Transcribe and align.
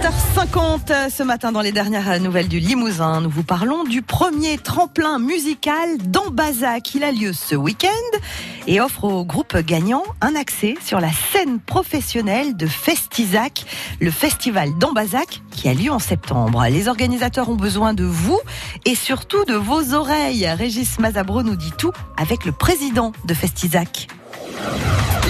7h50 0.00 1.10
ce 1.10 1.22
matin 1.22 1.52
dans 1.52 1.60
les 1.60 1.72
dernières 1.72 2.18
nouvelles 2.20 2.48
du 2.48 2.58
Limousin. 2.58 3.20
Nous 3.20 3.28
vous 3.28 3.42
parlons 3.42 3.84
du 3.84 4.00
premier 4.00 4.56
tremplin 4.56 5.18
musical 5.18 5.98
d'Ambazac. 5.98 6.94
Il 6.94 7.04
a 7.04 7.12
lieu 7.12 7.34
ce 7.34 7.54
week-end 7.54 8.18
et 8.66 8.80
offre 8.80 9.04
au 9.04 9.26
groupe 9.26 9.58
gagnant 9.58 10.02
un 10.22 10.34
accès 10.36 10.74
sur 10.82 11.00
la 11.00 11.10
scène 11.12 11.58
professionnelle 11.60 12.56
de 12.56 12.66
Festizac, 12.66 13.66
le 14.00 14.10
festival 14.10 14.70
d'Ambazac 14.78 15.42
qui 15.50 15.68
a 15.68 15.74
lieu 15.74 15.90
en 15.90 15.98
septembre. 15.98 16.64
Les 16.70 16.88
organisateurs 16.88 17.50
ont 17.50 17.56
besoin 17.56 17.92
de 17.92 18.04
vous 18.04 18.40
et 18.86 18.94
surtout 18.94 19.44
de 19.44 19.54
vos 19.54 19.92
oreilles. 19.92 20.46
Régis 20.46 20.98
Mazabro 20.98 21.42
nous 21.42 21.56
dit 21.56 21.72
tout 21.76 21.92
avec 22.16 22.46
le 22.46 22.52
président 22.52 23.12
de 23.26 23.34
Festizac. 23.34 24.08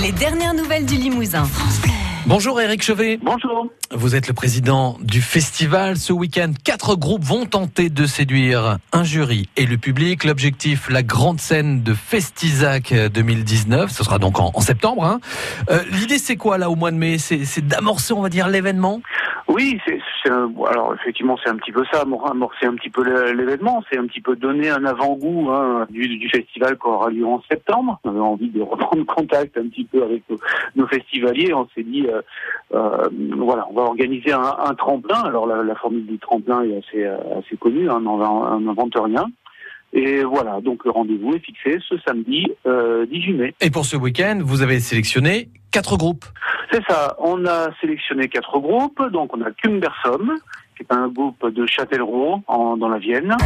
Les 0.00 0.12
dernières 0.12 0.54
nouvelles 0.54 0.86
du 0.86 0.94
Limousin. 0.94 1.48
Bonjour 2.26 2.60
Eric 2.60 2.82
Chevet. 2.82 3.18
Bonjour. 3.22 3.68
Vous 3.90 4.14
êtes 4.14 4.28
le 4.28 4.34
président 4.34 4.98
du 5.00 5.22
festival. 5.22 5.96
Ce 5.96 6.12
week-end, 6.12 6.52
quatre 6.64 6.94
groupes 6.94 7.24
vont 7.24 7.46
tenter 7.46 7.88
de 7.88 8.04
séduire 8.04 8.76
un 8.92 9.04
jury 9.04 9.48
et 9.56 9.64
le 9.64 9.78
public. 9.78 10.24
L'objectif, 10.24 10.90
la 10.90 11.02
grande 11.02 11.40
scène 11.40 11.82
de 11.82 11.94
Festizac 11.94 12.92
2019. 12.92 13.90
Ce 13.90 14.04
sera 14.04 14.18
donc 14.18 14.38
en, 14.38 14.60
septembre. 14.60 15.04
Hein. 15.04 15.20
Euh, 15.70 15.82
l'idée, 15.92 16.18
c'est 16.18 16.36
quoi 16.36 16.58
là 16.58 16.68
au 16.68 16.76
mois 16.76 16.90
de 16.90 16.96
mai? 16.96 17.16
C'est 17.18 17.66
d'amorcer, 17.66 18.12
on 18.12 18.20
va 18.20 18.28
dire, 18.28 18.48
l'événement? 18.48 19.00
Oui, 19.48 19.80
c'est 19.86 19.98
alors 20.28 20.94
effectivement 20.94 21.36
c'est 21.42 21.50
un 21.50 21.56
petit 21.56 21.72
peu 21.72 21.84
ça, 21.92 22.02
amorcer 22.02 22.66
un 22.66 22.74
petit 22.74 22.90
peu 22.90 23.02
l'événement, 23.32 23.82
c'est 23.90 23.98
un 23.98 24.06
petit 24.06 24.20
peu 24.20 24.36
donner 24.36 24.68
un 24.70 24.84
avant-goût 24.84 25.50
hein, 25.50 25.86
du, 25.90 26.28
festival 26.28 26.76
qui 26.78 26.86
aura 26.86 27.10
lieu 27.10 27.26
en 27.26 27.42
septembre. 27.50 27.98
On 28.04 28.10
avait 28.10 28.20
envie 28.20 28.50
de 28.50 28.62
reprendre 28.62 29.04
contact 29.06 29.56
un 29.56 29.68
petit 29.68 29.84
peu 29.84 30.02
avec 30.02 30.22
nos, 30.76 30.86
festivaliers. 30.86 31.54
On 31.54 31.68
s'est 31.74 31.82
dit 31.82 32.06
euh, 32.06 32.22
euh, 32.74 33.08
voilà, 33.38 33.66
on 33.70 33.74
va 33.74 33.82
organiser 33.82 34.32
un, 34.32 34.74
tremplin. 34.74 35.22
Alors 35.22 35.46
la, 35.46 35.74
formule 35.74 36.06
du 36.06 36.18
tremplin 36.18 36.62
est 36.62 36.76
assez 36.78 37.04
assez 37.04 37.56
connue, 37.56 37.88
hein, 37.90 38.02
on 38.04 38.60
n'invente 38.60 38.94
rien. 38.96 39.26
Et 39.92 40.22
voilà, 40.22 40.60
donc 40.60 40.84
le 40.84 40.92
rendez-vous 40.92 41.34
est 41.34 41.40
fixé 41.40 41.78
ce 41.88 41.98
samedi 42.06 42.46
18 42.64 42.66
euh, 42.66 43.06
mai. 43.36 43.54
Et 43.60 43.70
pour 43.70 43.84
ce 43.84 43.96
week-end, 43.96 44.38
vous 44.42 44.62
avez 44.62 44.78
sélectionné 44.78 45.48
quatre 45.70 45.96
groupes. 45.96 46.24
C'est 46.72 46.82
ça, 46.88 47.16
on 47.18 47.46
a 47.46 47.68
sélectionné 47.80 48.28
quatre 48.28 48.58
groupes. 48.58 49.02
Donc 49.12 49.36
on 49.36 49.40
a 49.42 49.50
Cumbersom, 49.50 50.32
qui 50.76 50.82
est 50.82 50.92
un 50.92 51.08
groupe 51.08 51.46
de 51.48 51.66
Châtellerault 51.66 52.42
en, 52.46 52.76
dans 52.76 52.88
la 52.88 52.98
Vienne. 52.98 53.36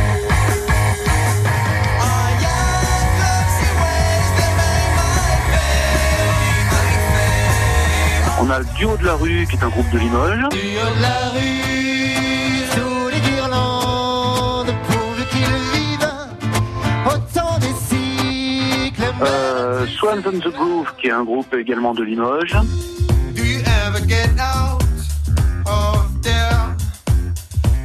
On 8.40 8.50
a 8.50 8.58
le 8.58 8.66
Duo 8.76 8.96
de 8.96 9.06
la 9.06 9.14
rue, 9.14 9.46
qui 9.48 9.56
est 9.56 9.64
un 9.64 9.68
groupe 9.68 9.90
de 9.90 9.98
Limoges. 9.98 10.48
Duo 10.50 10.50
de 10.50 11.00
la 11.00 11.30
rue, 11.30 12.73
Euh, 19.84 19.86
Swans 19.86 20.22
on 20.26 20.38
the 20.38 20.52
Groove, 20.52 20.92
qui 20.98 21.08
est 21.08 21.12
un 21.12 21.24
groupe 21.24 21.52
également 21.54 21.94
de 21.94 22.02
Limoges. 22.02 22.56
Do 23.34 23.42
you 23.42 23.60
ever 23.86 24.00
get 24.06 24.30
out 24.38 24.82
of 25.66 26.22
there? 26.22 26.76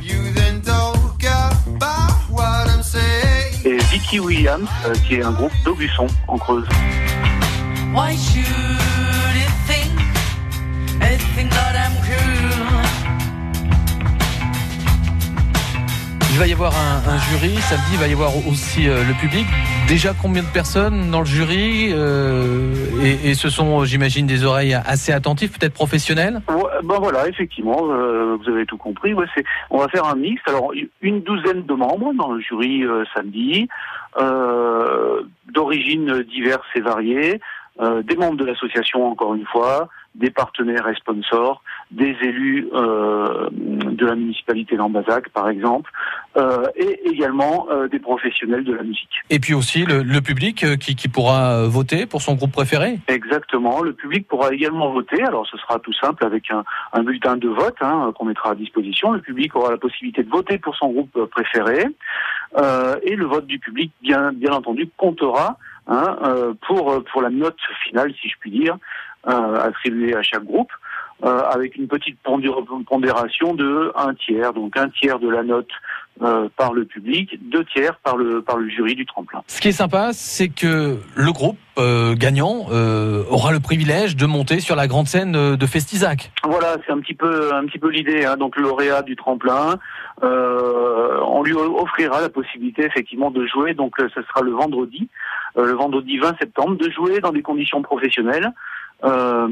You 0.02 0.33
then 0.33 0.61
talk 0.61 1.22
about 1.23 2.11
what 2.30 2.67
I'm 2.69 2.83
saying. 2.83 3.66
Et 3.66 3.78
Vicky 3.91 4.19
Williams, 4.19 4.69
euh, 4.86 4.94
qui 5.08 5.16
est 5.16 5.23
un 5.23 5.31
groupe 5.31 5.52
d'Aubusson 5.66 6.08
en 6.28 6.38
Creuse. 6.38 6.67
Why 7.94 8.16
should 8.16 8.98
va 16.40 16.48
y 16.48 16.54
avoir 16.54 16.72
un, 16.73 17.18
jury 17.18 17.54
samedi, 17.58 17.90
il 17.95 18.00
va 18.00 18.08
y 18.08 18.14
avoir 18.14 18.32
aussi 18.48 18.88
euh, 18.88 19.04
le 19.04 19.14
public. 19.19 19.46
Déjà 19.90 20.13
combien 20.13 20.41
de 20.41 20.47
personnes 20.47 21.12
dans 21.12 21.19
le 21.19 21.25
jury 21.25 21.90
euh, 21.91 22.74
et, 23.03 23.34
ce 23.34 23.50
sont, 23.50 23.84
j'imagine, 23.84 24.25
des 24.25 24.46
oreilles 24.46 24.74
assez 24.74 25.12
attentives, 25.12 25.52
peut-être 25.52 25.74
professionnelles? 25.74 26.40
Ben 26.47 26.96
voilà, 26.97 27.28
effectivement, 27.28 27.80
euh, 27.90 28.38
vous 28.38 28.50
avez 28.50 28.66
tout 28.66 28.78
compris. 28.78 29.13
On 29.69 29.80
va 29.80 29.90
faire 29.90 30.06
un 30.06 30.16
mix. 30.16 30.41
Alors 30.47 30.72
une 31.02 31.24
douzaine 31.24 31.66
de 31.66 31.74
membres 31.74 32.13
dans 32.13 32.31
le 32.31 32.40
jury 32.40 32.86
samedi, 33.13 33.68
d'origines 35.53 36.24
diverses 36.24 36.68
et 36.75 36.80
variées. 36.80 37.42
Des 37.81 38.16
membres 38.16 38.38
de 38.38 38.46
l'association, 38.46 39.12
encore 39.12 39.36
une 39.36 39.46
fois, 39.46 39.90
des 40.16 40.31
partenaires 40.31 40.88
et 40.88 40.96
sponsors, 40.96 41.63
des 41.91 42.16
élus 42.22 42.67
euh, 42.73 43.50
de 43.51 44.05
la 44.05 44.16
municipalité 44.16 44.77
d'Ambazac, 44.77 45.29
par 45.29 45.50
exemple, 45.50 45.91
euh, 46.38 46.66
et 46.75 47.00
également 47.09 47.67
des 47.91 48.00
professionnels 48.00 48.63
de 48.63 48.73
la 48.73 48.83
musique. 48.83 49.09
Et 49.29 49.39
puis 49.39 49.53
aussi 49.53 49.85
le, 49.85 50.19
public 50.22 50.66
qui, 50.79 50.95
qui, 50.95 51.07
pourra 51.07 51.63
voter 51.67 52.05
pour 52.05 52.22
son 52.22 52.35
groupe 52.35 52.51
préféré 52.51 53.00
Exactement, 53.07 53.81
le 53.81 53.94
public 53.94 54.27
pourra 54.27 54.53
également 54.53 54.91
voter. 54.91 55.22
Alors 55.23 55.47
ce 55.47 55.57
sera 55.57 55.79
tout 55.79 55.94
simple 55.94 56.25
avec 56.25 56.51
un, 56.51 56.63
un 56.94 57.03
bulletin 57.03 57.38
de 57.38 57.50
vote 57.50 57.75
hein, 57.81 58.11
qu'on 58.16 58.25
mettra 58.25 58.51
à 58.51 58.56
disposition. 58.56 59.11
Le 59.11 59.21
public 59.21 59.56
aura 59.56 59.71
la 59.71 59.77
possibilité 59.77 60.23
de 60.23 60.29
voter 60.29 60.57
pour 60.57 60.75
son 60.75 60.89
groupe 60.89 61.25
préféré. 61.31 61.85
et 63.03 63.16
le 63.16 63.25
vote 63.25 63.47
du 63.47 63.59
public, 63.59 63.91
bien, 64.01 64.31
bien 64.31 64.51
entendu, 64.51 64.89
comptera 64.97 65.57
hein, 65.89 66.17
euh, 66.23 66.53
pour 66.66 66.91
euh, 66.91 67.03
pour 67.11 67.22
la 67.22 67.29
note 67.29 67.57
finale, 67.83 68.13
si 68.22 68.29
je 68.29 68.35
puis 68.39 68.51
dire, 68.51 68.77
euh, 69.27 69.55
attribuée 69.59 70.16
à 70.16 70.22
chaque 70.22 70.44
groupe. 70.44 70.72
Avec 71.22 71.75
une 71.75 71.89
petite 71.89 72.17
pondération 72.23 73.53
de 73.53 73.91
un 73.97 74.13
tiers, 74.13 74.53
donc 74.53 74.77
un 74.77 74.88
tiers 74.88 75.19
de 75.19 75.27
la 75.27 75.44
note 75.44 75.67
euh, 76.22 76.50
par 76.57 76.74
le 76.74 76.85
public, 76.85 77.40
deux 77.50 77.63
tiers 77.66 77.97
par 78.03 78.18
le 78.18 78.41
par 78.41 78.57
le 78.57 78.69
jury 78.69 78.96
du 78.96 79.06
tremplin. 79.06 79.41
Ce 79.47 79.62
qui 79.62 79.69
est 79.69 79.74
sympa, 79.74 80.09
c'est 80.13 80.50
que 80.50 80.97
le 81.16 81.31
groupe 81.31 81.57
euh, 81.78 82.16
gagnant 82.16 82.66
aura 83.30 83.52
le 83.52 83.59
privilège 83.59 84.16
de 84.16 84.25
monter 84.25 84.59
sur 84.59 84.75
la 84.75 84.88
grande 84.88 85.07
scène 85.07 85.56
de 85.56 85.66
Festizac. 85.66 86.31
Voilà, 86.44 86.78
c'est 86.85 86.91
un 86.91 87.00
petit 87.00 87.13
peu 87.13 87.53
un 87.53 87.66
petit 87.66 87.80
peu 87.80 87.90
l'idée. 87.90 88.25
Hein. 88.25 88.38
Donc 88.38 88.56
le 88.57 88.63
lauréat 88.63 89.02
du 89.02 89.16
tremplin, 89.16 89.78
on 90.22 91.44
lui 91.44 91.53
offrira 91.53 92.22
la 92.22 92.30
possibilité 92.30 92.84
effectivement 92.86 93.31
de 93.31 93.46
jouer. 93.47 93.74
Donc 93.74 93.94
ce 93.97 94.22
sera 94.22 94.41
le 94.41 94.51
vendredi, 94.51 95.07
le 95.56 95.72
vendredi 95.72 96.18
20 96.18 96.38
septembre, 96.40 96.75
de 96.75 96.90
jouer 96.90 97.19
dans 97.19 97.31
des 97.31 97.41
conditions 97.41 97.81
professionnelles. 97.81 98.51
Euh, 99.04 99.48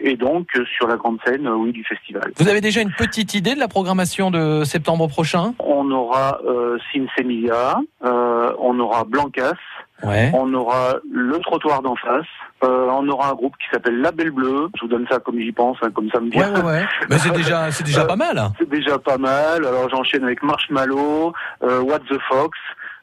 et 0.00 0.16
donc 0.16 0.46
sur 0.76 0.86
la 0.86 0.96
grande 0.96 1.18
scène, 1.26 1.48
oui, 1.48 1.72
du 1.72 1.84
festival. 1.84 2.30
Vous 2.36 2.48
avez 2.48 2.60
déjà 2.60 2.80
une 2.80 2.92
petite 2.92 3.34
idée 3.34 3.54
de 3.54 3.58
la 3.58 3.68
programmation 3.68 4.30
de 4.30 4.62
septembre 4.64 5.08
prochain? 5.08 5.54
On 5.58 5.90
aura 5.90 6.38
euh, 6.46 6.78
Sinsemilia, 6.92 7.80
euh, 8.04 8.52
on 8.60 8.78
aura 8.78 9.02
Blancas, 9.04 9.54
ouais. 10.04 10.30
on 10.34 10.54
aura 10.54 10.94
le 11.10 11.36
trottoir 11.40 11.82
d'en 11.82 11.96
face, 11.96 12.26
euh, 12.62 12.86
on 12.90 13.08
aura 13.08 13.30
un 13.30 13.34
groupe 13.34 13.54
qui 13.56 13.68
s'appelle 13.72 14.00
La 14.00 14.12
Belle 14.12 14.30
Bleue. 14.30 14.68
Je 14.76 14.82
vous 14.82 14.88
donne 14.88 15.06
ça 15.10 15.18
comme 15.18 15.38
j'y 15.40 15.50
pense, 15.50 15.78
hein, 15.82 15.90
comme 15.92 16.08
ça 16.10 16.20
me 16.20 16.30
vient. 16.30 16.52
Ouais, 16.54 16.60
ouais, 16.60 16.66
ouais. 16.66 16.84
Mais 17.10 17.18
c'est 17.18 17.32
déjà, 17.32 17.72
c'est 17.72 17.84
déjà 17.84 18.04
pas 18.04 18.14
mal. 18.14 18.40
C'est 18.58 18.68
déjà 18.68 18.98
pas 19.00 19.18
mal. 19.18 19.66
Alors 19.66 19.88
j'enchaîne 19.90 20.22
avec 20.22 20.44
Marshmallow, 20.44 21.32
euh, 21.64 21.80
What 21.80 22.00
the 22.08 22.18
Fox. 22.28 22.56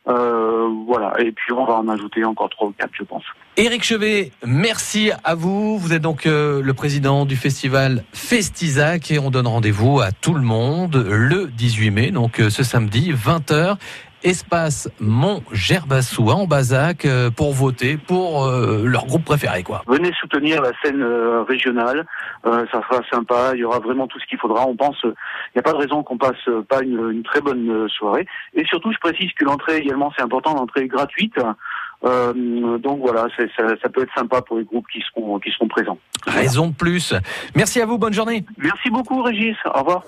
Euh, 0.08 0.68
voilà, 0.88 1.14
et 1.20 1.32
puis 1.32 1.54
on 1.54 1.66
va 1.66 1.76
en 1.76 1.88
ajouter 1.88 2.24
encore 2.24 2.50
trois 2.50 2.68
ou 2.68 2.72
quatre, 2.72 2.92
je 2.94 3.04
pense. 3.04 3.24
Éric 3.58 3.84
Chevet, 3.84 4.32
merci 4.46 5.12
à 5.24 5.36
vous. 5.36 5.78
Vous 5.78 5.94
êtes 5.94 6.02
donc 6.02 6.26
euh, 6.26 6.62
le 6.62 6.74
président 6.74 7.26
du 7.26 7.36
festival 7.36 8.04
Festizac 8.14 9.12
et 9.12 9.20
on 9.20 9.30
donne 9.30 9.48
rendez-vous 9.48 10.00
à 10.00 10.12
tout 10.12 10.34
le 10.34 10.42
monde 10.42 10.96
le 10.96 11.48
18 11.48 11.92
mai, 11.92 12.12
donc 12.12 12.40
euh, 12.40 12.50
ce 12.50 12.64
samedi, 12.64 13.12
20h 13.12 13.76
espace 14.24 14.90
Mont 15.00 15.42
Gerbassou 15.52 16.30
en 16.30 16.46
Bazac 16.46 17.06
euh, 17.06 17.30
pour 17.30 17.54
voter 17.54 17.98
pour 17.98 18.46
euh, 18.46 18.84
leur 18.86 19.06
groupe 19.06 19.24
préféré 19.24 19.64
quoi. 19.64 19.84
Venez 19.88 20.12
soutenir 20.20 20.62
la 20.62 20.72
scène 20.84 21.02
euh, 21.02 21.44
régionale, 21.44 22.06
ça 22.44 22.66
sera 22.72 23.02
sympa, 23.12 23.52
il 23.54 23.60
y 23.60 23.64
aura 23.64 23.80
vraiment 23.80 24.08
tout 24.08 24.20
ce 24.20 24.26
qu'il 24.26 24.38
faudra. 24.38 24.66
On 24.68 24.76
pense, 24.76 24.98
il 25.04 25.14
n'y 25.56 25.60
a 25.60 25.62
pas 25.62 25.74
de 25.74 25.78
raison 25.78 26.04
qu'on 26.04 26.18
passe 26.18 26.50
pas 26.68 26.82
une, 26.82 27.24
très 27.24 27.42
bonne 27.42 27.88
soirée. 27.90 28.26
Et 28.54 28.66
surtout, 28.66 28.92
je 28.92 28.98
précise 28.98 29.32
que 29.34 29.46
l'entrée 29.46 29.78
également 29.78 30.12
c'est 30.16 30.24
important, 30.24 30.56
l'entrée 30.56 30.82
est 30.82 30.88
gratuite. 30.88 31.36
donc 32.04 33.00
voilà, 33.02 33.28
ça, 33.38 33.44
ça, 33.82 33.90
peut 33.90 34.04
être 34.04 34.14
sympa 34.16 34.42
pour 34.42 34.58
les 34.58 34.64
groupes 34.64 34.88
qui 34.92 35.02
seront 35.02 35.40
qui 35.40 35.52
seront 35.52 35.68
présents. 35.68 35.98
Raison 36.26 36.68
de 36.68 36.74
plus. 36.74 37.14
Merci 37.56 37.82
à 37.82 37.86
vous, 37.86 37.98
bonne 37.98 38.14
journée. 38.14 38.46
Merci 38.58 38.90
beaucoup 38.90 39.22
Régis, 39.22 39.56
au 39.66 39.80
revoir. 39.80 40.04